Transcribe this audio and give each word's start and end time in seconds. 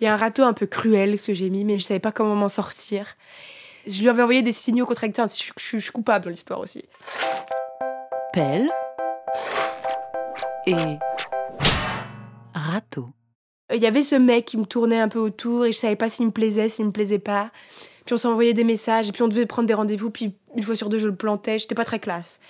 Il 0.00 0.04
y 0.04 0.06
a 0.06 0.12
un 0.12 0.16
râteau 0.16 0.44
un 0.44 0.52
peu 0.52 0.66
cruel 0.66 1.20
que 1.20 1.34
j'ai 1.34 1.50
mis, 1.50 1.64
mais 1.64 1.78
je 1.78 1.84
savais 1.84 2.00
pas 2.00 2.12
comment 2.12 2.36
m'en 2.36 2.48
sortir. 2.48 3.16
Je 3.86 4.00
lui 4.00 4.08
avais 4.08 4.22
envoyé 4.22 4.42
des 4.42 4.52
signaux 4.52 4.86
contracteurs. 4.86 5.26
Je, 5.28 5.52
je 5.56 5.78
suis 5.78 5.92
coupable 5.92 6.26
dans 6.26 6.30
l'histoire 6.30 6.60
aussi. 6.60 6.84
Pelle 8.32 8.70
et 10.66 10.98
râteau. 12.54 13.08
Il 13.74 13.82
y 13.82 13.86
avait 13.86 14.02
ce 14.02 14.14
mec 14.14 14.44
qui 14.44 14.56
me 14.56 14.64
tournait 14.64 15.00
un 15.00 15.08
peu 15.08 15.18
autour 15.18 15.66
et 15.66 15.72
je 15.72 15.78
savais 15.78 15.96
pas 15.96 16.08
s'il 16.08 16.26
me 16.26 16.30
plaisait, 16.30 16.68
s'il 16.68 16.86
me 16.86 16.90
plaisait 16.90 17.18
pas. 17.18 17.50
Puis 18.06 18.14
on 18.14 18.18
s'envoyait 18.18 18.54
des 18.54 18.64
messages 18.64 19.08
et 19.08 19.12
puis 19.12 19.22
on 19.22 19.28
devait 19.28 19.46
prendre 19.46 19.66
des 19.66 19.74
rendez-vous. 19.74 20.10
Puis 20.10 20.34
une 20.56 20.62
fois 20.62 20.74
sur 20.74 20.88
deux, 20.88 20.98
je 20.98 21.08
le 21.08 21.14
plantais. 21.14 21.58
J'étais 21.58 21.74
pas 21.74 21.84
très 21.84 21.98
classe. 21.98 22.40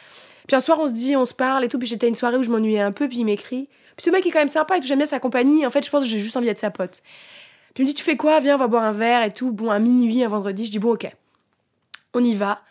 Puis 0.49 0.57
un 0.57 0.61
soir, 0.61 0.81
on 0.81 0.89
se 0.89 0.93
dit, 0.93 1.15
on 1.15 1.25
se 1.25 1.35
parle 1.35 1.65
et 1.65 1.69
tout. 1.69 1.79
Puis 1.79 1.87
j'étais 1.87 2.07
à 2.07 2.09
une 2.09 2.17
soirée 2.17 2.37
où 2.37 2.43
je 2.43 2.51
m'ennuyais 2.51 2.81
un 2.81 2.91
peu. 2.91 3.09
Puis 3.09 3.19
il 3.19 3.25
m'écrit. 3.25 3.69
Puis 3.97 4.05
ce 4.05 4.11
mec 4.11 4.27
est 4.27 4.31
quand 4.33 4.41
même 4.41 4.49
sympa 4.49 4.77
et 4.77 4.81
tout. 4.81 4.89
J'aime 4.89 4.99
bien 4.99 5.07
sa 5.07 5.21
compagnie. 5.21 5.65
En 5.65 5.71
fait, 5.71 5.85
je 5.85 5.91
pense 5.91 6.03
que 6.03 6.09
j'ai 6.09 6.19
juste 6.19 6.37
envie 6.37 6.47
d'être 6.47 6.59
sa 6.59 6.71
pote. 6.71 7.03
Puis 7.75 7.83
il 7.85 7.87
me 7.87 7.87
dit, 7.87 7.95
tu 7.95 8.03
fais 8.03 8.17
quoi? 8.17 8.41
Viens, 8.41 8.57
on 8.57 8.59
va 8.59 8.67
boire 8.67 8.83
un 8.83 8.93
verre 8.93 9.23
et 9.23 9.31
tout. 9.31 9.53
Bon, 9.53 9.71
à 9.71 9.79
minuit, 9.79 10.25
un 10.25 10.29
vendredi. 10.29 10.65
Je 10.65 10.73
dis, 10.73 10.81
bon, 10.81 10.95
ok. 10.95 11.09
On 12.15 12.25
y 12.25 12.35
va. 12.35 12.63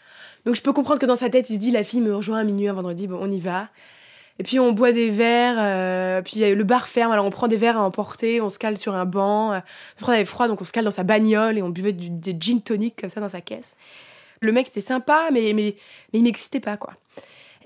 Donc 0.45 0.55
je 0.55 0.61
peux 0.61 0.73
comprendre 0.73 0.99
que 0.99 1.05
dans 1.05 1.15
sa 1.15 1.29
tête, 1.29 1.49
il 1.49 1.55
se 1.55 1.59
dit, 1.59 1.71
la 1.71 1.83
fille 1.83 2.01
me 2.01 2.15
rejoint 2.15 2.39
à 2.39 2.43
minuit 2.43 2.67
un 2.67 2.73
vendredi. 2.73 3.07
Bon, 3.07 3.19
on 3.21 3.29
y 3.29 3.39
va. 3.39 3.69
Et 4.39 4.43
puis 4.43 4.59
on 4.59 4.71
boit 4.71 4.91
des 4.91 5.09
verres, 5.09 5.55
euh, 5.57 6.21
puis 6.21 6.39
le 6.39 6.63
bar 6.63 6.87
ferme, 6.87 7.11
alors 7.11 7.25
on 7.25 7.31
prend 7.31 7.47
des 7.47 7.57
verres 7.57 7.77
à 7.77 7.81
emporter, 7.81 8.39
on 8.39 8.49
se 8.49 8.59
cale 8.59 8.77
sur 8.77 8.93
un 8.93 9.05
banc. 9.05 9.51
Après 9.51 9.63
on 10.07 10.09
avait 10.09 10.25
froid, 10.25 10.47
donc 10.47 10.61
on 10.61 10.65
se 10.65 10.71
cale 10.71 10.85
dans 10.85 10.91
sa 10.91 11.03
bagnole 11.03 11.57
et 11.57 11.63
on 11.63 11.69
buvait 11.69 11.91
des 11.91 12.35
gin 12.39 12.61
tonic 12.61 13.01
comme 13.01 13.09
ça 13.09 13.19
dans 13.19 13.29
sa 13.29 13.41
caisse. 13.41 13.75
Le 14.41 14.51
mec 14.51 14.67
était 14.67 14.81
sympa, 14.81 15.29
mais, 15.33 15.53
mais, 15.53 15.75
mais 16.13 16.19
il 16.19 16.23
m'existait 16.23 16.59
pas, 16.59 16.77
quoi. 16.77 16.93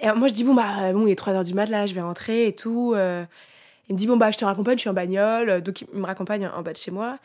Et 0.01 0.11
moi 0.13 0.27
je 0.27 0.33
dis, 0.33 0.43
bon, 0.43 0.53
bah, 0.53 0.91
bon, 0.93 1.05
il 1.07 1.11
est 1.11 1.19
3h 1.19 1.45
du 1.45 1.53
mat, 1.53 1.67
là, 1.67 1.85
je 1.85 1.93
vais 1.93 2.01
rentrer 2.01 2.47
et 2.47 2.55
tout. 2.55 2.93
Euh. 2.95 3.23
il 3.87 3.93
me 3.93 3.97
dit, 3.97 4.07
bon, 4.07 4.17
bah, 4.17 4.31
je 4.31 4.37
te 4.37 4.45
raccompagne, 4.45 4.77
je 4.77 4.81
suis 4.81 4.89
en 4.89 4.93
bagnole. 4.93 5.61
Donc 5.61 5.81
il 5.81 5.87
me 5.93 6.05
raccompagne 6.05 6.47
en 6.47 6.61
bas 6.61 6.73
de 6.73 6.77
chez 6.77 6.91
moi. 6.91 7.17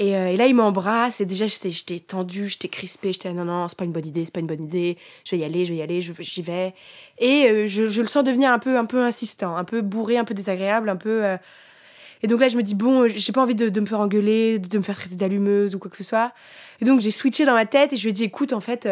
Euh, 0.00 0.28
et, 0.28 0.36
là, 0.36 0.46
il 0.46 0.54
m'embrasse. 0.54 1.20
Et 1.20 1.26
déjà, 1.26 1.46
j'étais 1.46 2.00
tendue, 2.00 2.48
j'étais 2.48 2.68
crispée. 2.68 3.12
J'étais, 3.12 3.32
non, 3.32 3.44
non, 3.44 3.68
c'est 3.68 3.78
pas 3.78 3.84
une 3.84 3.92
bonne 3.92 4.06
idée, 4.06 4.24
c'est 4.24 4.32
pas 4.32 4.40
une 4.40 4.46
bonne 4.46 4.64
idée. 4.64 4.96
Je 5.24 5.36
vais 5.36 5.42
y 5.42 5.44
aller, 5.44 5.66
je 5.66 5.72
vais 5.72 5.78
y 5.78 5.82
aller, 5.82 6.00
j'y 6.00 6.42
vais. 6.42 6.74
Et 7.18 7.48
euh, 7.48 7.66
je, 7.66 8.00
le 8.00 8.06
sens 8.06 8.24
devenir 8.24 8.50
un 8.50 8.58
peu, 8.58 8.78
un 8.78 8.86
peu 8.86 9.02
insistant, 9.02 9.56
un 9.56 9.64
peu 9.64 9.82
bourré, 9.82 10.16
un 10.16 10.24
peu 10.24 10.34
désagréable, 10.34 10.88
un 10.88 10.96
peu. 10.96 11.24
Euh. 11.24 11.36
Et 12.22 12.26
donc 12.26 12.40
là, 12.40 12.48
je 12.48 12.56
me 12.56 12.62
dis, 12.62 12.74
bon, 12.74 13.08
j'ai 13.08 13.32
pas 13.32 13.42
envie 13.42 13.54
de, 13.54 13.80
me 13.80 13.86
faire 13.86 14.00
engueuler, 14.00 14.58
de, 14.58 14.78
me 14.78 14.82
faire 14.82 14.96
traiter 14.96 15.16
d'allumeuse 15.16 15.74
ou 15.74 15.78
quoi 15.78 15.90
que 15.90 15.96
ce 15.96 16.04
soit. 16.04 16.32
Et 16.80 16.84
donc, 16.84 17.00
j'ai 17.00 17.10
switché 17.10 17.44
dans 17.44 17.54
ma 17.54 17.66
tête 17.66 17.92
et 17.92 17.96
je 17.96 18.02
lui 18.02 18.10
ai 18.10 18.12
dit, 18.12 18.24
écoute, 18.24 18.52
en 18.52 18.60
fait 18.60 18.86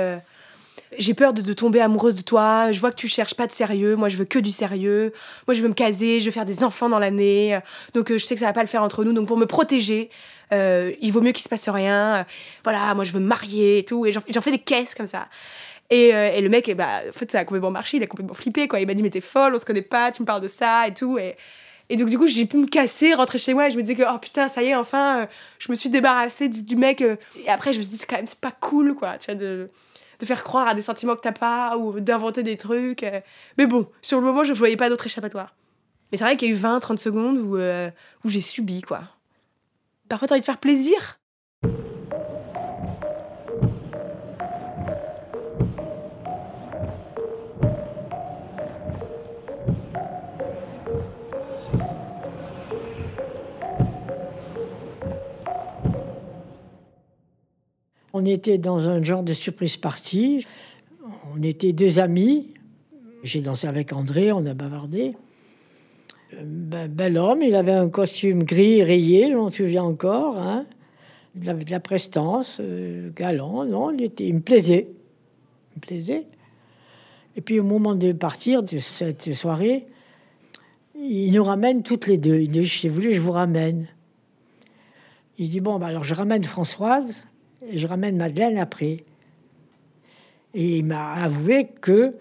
j'ai 0.99 1.15
peur 1.15 1.33
de, 1.33 1.53
tomber 1.53 1.81
amoureuse 1.81 2.15
de 2.15 2.23
toi, 2.23 2.73
je 2.73 2.81
vois 2.81 2.91
que 2.91 2.97
tu 2.97 3.09
cherches 3.09 3.35
pas 3.35 3.47
de 3.47 3.53
sérieux, 3.53 3.97
moi 3.97 4.09
je 4.09 4.17
veux 4.17 4.25
que 4.25 4.39
du 4.39 4.51
sérieux, 4.51 5.13
moi 5.47 5.55
je 5.55 5.63
veux 5.63 5.69
me 5.69 5.75
caser, 5.75 6.21
je 6.21 6.27
veux 6.27 6.31
faire 6.31 6.45
des 6.45 6.65
enfants 6.65 6.89
dans 6.89 6.99
l'année, 6.99 7.59
donc 7.95 8.13
je 8.13 8.19
sais 8.19 8.35
que 8.35 8.41
ça 8.41 8.47
va 8.47 8.53
pas 8.53 8.63
le 8.63 8.69
faire 8.69 8.83
entre 8.83 9.05
nous, 9.05 9.13
donc 9.13 9.27
pour 9.27 9.37
me 9.37 9.47
protéger, 9.47 10.11
euh, 10.53 10.93
il 11.01 11.13
vaut 11.13 11.21
mieux 11.21 11.33
qu'il 11.33 11.45
se 11.45 11.49
passe 11.49 11.69
rien. 11.69 12.27
voilà, 12.65 12.95
moi 12.95 13.05
je 13.05 13.13
veux 13.13 13.21
me 13.21 13.27
marier 13.27 13.79
et 13.79 13.85
tout. 13.85 14.07
Et 14.07 14.13
j'en 14.13 14.41
fais 14.41 14.51
des 14.51 14.59
caisses 14.59 14.95
comme 14.95 15.07
ça. 15.07 15.29
Et, 15.91 16.15
euh, 16.15 16.31
et, 16.33 16.43
le 16.43 16.51
mec, 16.51 16.75
bah, 16.77 17.01
en 17.09 17.13
fait, 17.13 17.31
ça 17.31 17.39
a 17.39 17.45
complètement 17.45 17.71
marché, 17.71 17.97
il 17.97 18.03
a 18.03 18.07
complètement 18.07 18.35
flippé, 18.35 18.69
quoi. 18.69 18.79
Il 18.79 18.87
m'a 18.87 18.93
dit, 18.93 19.03
mais 19.03 19.09
t'es 19.09 19.23
folle, 19.23 19.55
on 19.55 19.59
se 19.59 19.65
connaît 19.65 19.81
pas, 19.81 20.13
tu 20.13 20.21
me 20.21 20.27
parles 20.27 20.43
de 20.43 20.49
ça 20.49 20.87
et 20.87 20.93
tout. 20.93 21.17
Et, 21.17 21.35
et 21.89 21.97
donc, 21.97 22.11
du 22.11 22.19
coup, 22.19 22.27
j'ai 22.27 22.45
pu 22.45 22.59
me 22.59 22.67
casser, 22.67 23.15
rentrer 23.15 23.39
chez 23.39 23.55
moi 23.55 23.69
et 23.69 23.71
je 23.71 23.79
me 23.79 23.83
disais 23.83 23.95
que, 23.95 24.03
oh 24.03 24.19
putain, 24.19 24.49
ça 24.49 24.63
y 24.63 24.67
est, 24.67 24.75
enfin, 24.75 25.21
euh, 25.21 25.27
je 25.59 25.73
me 25.73 25.77
suis 25.77 25.89
débarrassée 25.89 26.51
du, 26.51 26.77
mec. 26.77 27.01
et 27.01 27.17
après, 27.49 27.73
je 27.73 27.79
me 27.79 27.83
suis 27.83 27.93
dit, 27.93 27.97
c'est 27.97 28.07
quand 28.07 28.17
même, 28.17 28.27
pas 28.39 28.51
cool, 28.51 28.95
quoi, 28.95 29.17
tu 29.17 29.33
vois, 29.33 29.35
de, 29.35 29.71
de 30.19 30.27
faire 30.27 30.43
croire 30.45 30.69
à 30.69 30.75
des 30.75 30.83
sentiments 30.83 31.17
que 31.17 31.21
t'as 31.21 31.33
pas 31.33 31.77
ou 31.77 32.01
d'inventer 32.01 32.43
des 32.43 32.57
trucs. 32.57 33.07
Mais 33.57 33.67
bon, 33.67 33.89
sur 34.03 34.19
le 34.19 34.27
moment, 34.27 34.43
je 34.45 34.53
voyais 34.53 34.77
pas 34.77 34.89
d'autre 34.89 35.07
échappatoire. 35.07 35.55
Mais 36.11 36.19
c'est 36.19 36.25
vrai 36.25 36.37
qu'il 36.37 36.49
y 36.49 36.51
a 36.51 36.55
eu 36.55 36.59
20, 36.59 36.81
30 36.81 36.99
secondes 36.99 37.39
où, 37.39 37.57
où 37.57 38.29
j'ai 38.29 38.41
subi, 38.41 38.83
quoi. 38.83 39.03
Parfois, 40.09 40.29
t'as 40.29 40.35
envie 40.35 40.41
de 40.41 40.47
faire 40.47 40.59
plaisir. 40.59 41.19
On 58.19 58.25
était 58.25 58.59
dans 58.59 58.89
un 58.89 59.01
genre 59.01 59.23
de 59.23 59.33
surprise 59.33 59.77
party. 59.77 60.45
On 61.33 61.41
était 61.41 61.73
deux 61.73 62.01
amis. 62.01 62.49
J'ai 63.23 63.41
dansé 63.41 63.69
avec 63.69 63.93
André, 63.93 64.33
on 64.33 64.45
a 64.45 64.55
bavardé. 64.55 65.15
Ben, 66.43 66.89
bel 66.89 67.17
homme, 67.17 67.43
il 67.43 67.55
avait 67.55 67.71
un 67.71 67.89
costume 67.89 68.43
gris 68.43 68.83
rayé, 68.83 69.31
je 69.31 69.37
m'en 69.37 69.53
souviens 69.53 69.85
encore, 69.85 70.37
hein, 70.37 70.67
de, 71.37 71.71
la, 71.71 71.79
prestance, 71.79 72.59
euh, 72.61 73.11
galant, 73.15 73.65
non, 73.65 73.93
il, 73.93 74.03
était, 74.03 74.27
il 74.27 74.35
me 74.35 74.41
plaisait. 74.41 74.89
Il 74.91 75.77
me 75.77 75.81
plaisait. 75.81 76.27
Et 77.37 77.41
puis 77.41 77.61
au 77.61 77.65
moment 77.65 77.95
de 77.95 78.11
partir 78.11 78.65
de 78.65 78.79
cette 78.79 79.33
soirée, 79.33 79.87
il 80.97 81.31
nous 81.31 81.45
ramène 81.45 81.85
toutes 81.85 82.09
les 82.09 82.19
deux. 82.19 82.41
Il 82.41 82.51
dit, 82.51 82.67
si 82.67 82.89
vous 82.89 82.97
voulez, 82.97 83.13
je 83.13 83.21
vous 83.21 83.33
ramène? 83.33 83.87
Il 85.39 85.49
dit, 85.49 85.61
bon, 85.61 85.79
bah, 85.79 85.87
alors 85.87 86.03
je 86.03 86.15
ramène 86.15 86.43
Françoise 86.43 87.25
je 87.73 87.87
ramène 87.87 88.17
Madeleine 88.17 88.59
après. 88.59 89.05
Et 90.55 90.79
il 90.79 90.85
m'a 90.85 91.15
avoué 91.15 91.69
que 91.81 92.15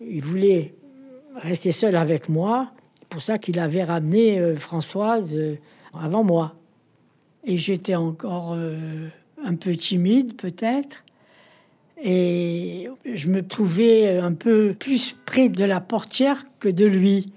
il 0.00 0.24
voulait 0.24 0.74
rester 1.36 1.72
seul 1.72 1.96
avec 1.96 2.28
moi 2.28 2.72
pour 3.08 3.22
ça 3.22 3.38
qu'il 3.38 3.58
avait 3.58 3.84
ramené 3.84 4.38
euh, 4.38 4.56
Françoise 4.56 5.34
euh, 5.34 5.56
avant 5.98 6.24
moi. 6.24 6.54
Et 7.44 7.56
j'étais 7.56 7.94
encore 7.94 8.52
euh, 8.54 9.08
un 9.44 9.54
peu 9.54 9.74
timide 9.74 10.36
peut-être. 10.36 11.04
Et 12.02 12.90
je 13.10 13.28
me 13.28 13.46
trouvais 13.46 14.18
un 14.18 14.34
peu 14.34 14.74
plus 14.78 15.16
près 15.24 15.48
de 15.48 15.64
la 15.64 15.80
portière 15.80 16.44
que 16.60 16.68
de 16.68 16.84
lui. 16.84 17.32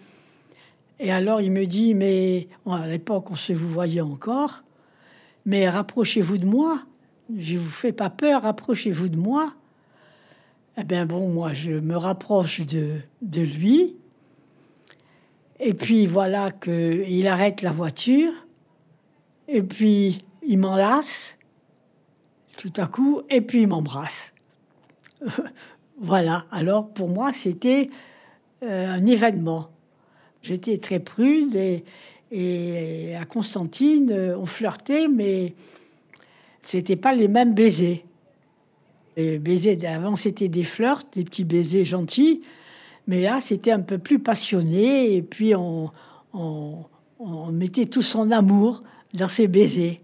Et 1.00 1.12
alors 1.12 1.40
il 1.40 1.52
me 1.52 1.66
dit, 1.66 1.94
mais 1.94 2.50
à 2.70 2.86
l'époque 2.86 3.32
on 3.32 3.36
se 3.36 3.54
vous 3.54 3.70
voyait 3.70 4.02
encore, 4.02 4.64
mais 5.46 5.70
rapprochez-vous 5.70 6.40
de 6.40 6.46
moi. 6.46 6.82
Je 7.38 7.58
vous 7.58 7.70
fais 7.70 7.92
pas 7.92 8.10
peur, 8.10 8.42
rapprochez-vous 8.42 9.10
de 9.10 9.18
moi. 9.18 9.54
Eh 10.78 10.84
bien 10.84 11.06
bon, 11.06 11.30
moi 11.30 11.54
je 11.54 11.72
me 11.72 11.96
rapproche 11.96 12.62
de, 12.62 12.98
de 13.22 13.42
lui. 13.42 13.96
Et 15.60 15.74
puis 15.74 16.08
voilà 16.08 16.52
qu'il 16.52 17.28
arrête 17.28 17.62
la 17.62 17.72
voiture. 17.72 18.32
Et 19.48 19.62
puis 19.62 20.24
il 20.42 20.58
m'enlace 20.58 21.38
tout 22.58 22.74
à 22.78 22.88
coup. 22.88 23.22
Et 23.30 23.42
puis 23.42 23.62
il 23.62 23.68
m'embrasse. 23.68 24.34
voilà. 26.00 26.46
Alors 26.52 26.90
pour 26.90 27.10
moi, 27.10 27.32
c'était 27.32 27.90
euh, 28.64 28.88
un 28.88 29.06
événement. 29.06 29.70
J'étais 30.42 30.78
très 30.78 31.00
prude 31.00 31.56
et, 31.56 31.84
et, 32.32 33.16
à 33.16 33.26
Constantine, 33.26 34.34
on 34.38 34.46
flirtait, 34.46 35.08
mais 35.08 35.54
c'était 36.70 36.96
pas 36.96 37.16
les 37.16 37.28
mêmes 37.28 37.56
baisers. 37.56 38.06
Les 39.18 39.40
baisers 39.40 39.76
d'avant, 39.76 40.14
c'était 40.14 40.50
des 40.50 40.62
flirts, 40.62 41.08
des 41.14 41.24
petits 41.24 41.44
baisers 41.44 41.84
gentils. 41.84 42.44
Mais 43.08 43.22
là, 43.22 43.40
c'était 43.42 43.72
un 43.72 43.80
peu 43.80 43.98
plus 43.98 44.20
passionné 44.20 45.16
et 45.16 45.24
puis 45.24 45.56
on, 45.56 45.90
mettait 47.52 47.86
tout 47.86 48.04
son 48.04 48.30
amour 48.30 48.84
dans 49.16 49.26
ses 49.26 49.48
baisers. 49.48 50.00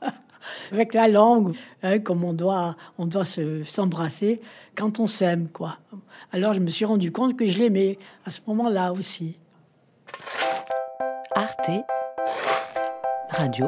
Avec 0.72 0.92
la 0.92 1.06
langue, 1.06 1.54
hein, 1.84 2.00
comme 2.00 2.24
on 2.24 2.32
doit, 2.32 2.74
on 2.98 3.06
doit 3.06 3.24
s'embrasser 3.64 4.40
quand 4.74 4.98
on 4.98 5.06
s'aime, 5.06 5.46
quoi. 5.52 5.78
Alors 6.32 6.52
je 6.52 6.58
me 6.58 6.66
suis 6.66 6.84
rendu 6.84 7.12
compte 7.12 7.36
que 7.36 7.46
je 7.46 7.58
l'aimais 7.58 7.96
à 8.24 8.30
ce 8.30 8.40
moment-là 8.48 8.92
aussi. 8.92 9.38
Arte 11.32 11.70
Radio. 13.28 13.66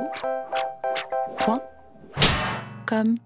Point. 2.88 3.04
Comme. 3.04 3.18